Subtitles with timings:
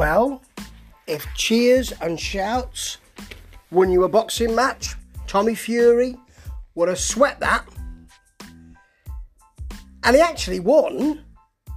[0.00, 0.40] Well,
[1.06, 2.96] if cheers and shouts
[3.70, 4.94] won you a boxing match,
[5.26, 6.16] Tommy Fury
[6.74, 7.68] would have swept that.
[10.02, 11.22] And he actually won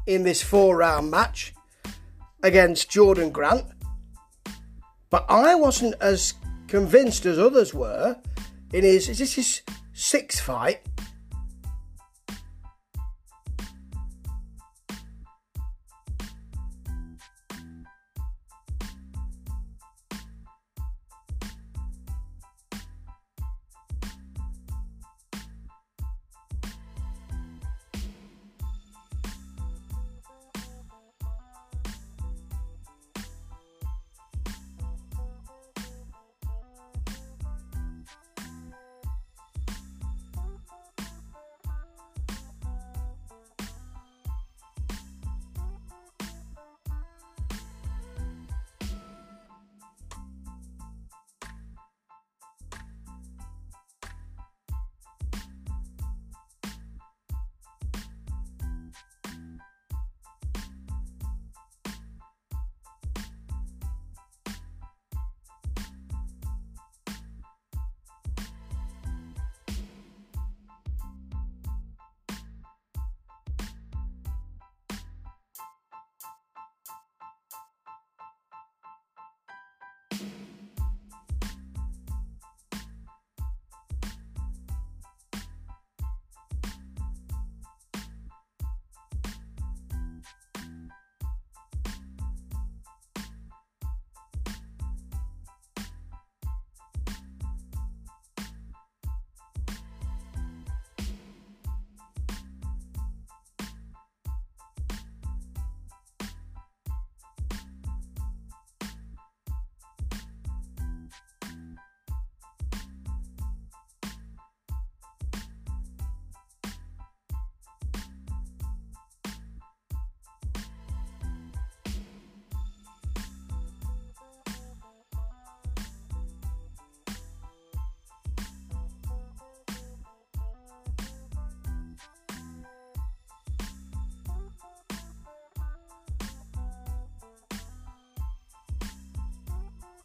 [0.07, 1.53] in this four round match
[2.43, 3.65] against Jordan Grant.
[5.09, 6.35] But I wasn't as
[6.69, 8.15] convinced as others were
[8.71, 10.79] in his, is this his sixth fight?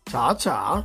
[0.09, 0.83] 咋整